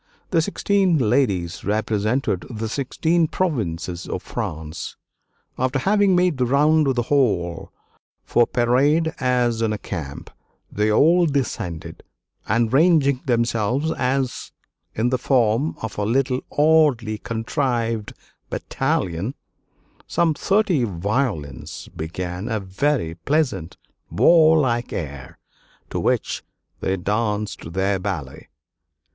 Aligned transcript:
The 0.31 0.41
sixteen 0.41 0.97
ladies 0.97 1.63
represented 1.63 2.47
the 2.49 2.67
sixteen 2.67 3.27
provinces 3.27 4.07
of 4.07 4.23
France. 4.23 4.95
After 5.59 5.77
having 5.77 6.15
made 6.15 6.39
the 6.39 6.45
round 6.47 6.87
of 6.87 6.95
the 6.95 7.03
hall 7.03 7.71
for 8.23 8.47
parade 8.47 9.13
as 9.19 9.61
in 9.61 9.71
a 9.71 9.77
camp, 9.77 10.31
they 10.71 10.91
all 10.91 11.27
descended, 11.27 12.01
and 12.47 12.73
ranging 12.73 13.21
themselves 13.27 13.91
in 14.95 15.09
the 15.09 15.19
form 15.19 15.75
of 15.83 15.99
a 15.99 16.03
little 16.03 16.41
oddly 16.57 17.19
contrived 17.19 18.13
battalion, 18.49 19.35
some 20.07 20.33
thirty 20.33 20.83
violins 20.83 21.89
began 21.95 22.47
a 22.49 22.59
very 22.59 23.13
pleasant 23.13 23.77
warlike 24.09 24.91
air, 24.91 25.37
to 25.91 25.99
which 25.99 26.41
they 26.79 26.97
danced 26.97 27.73
their 27.73 27.99
ballet." 27.99 28.49